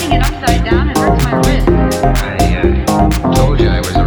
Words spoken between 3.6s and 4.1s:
you I was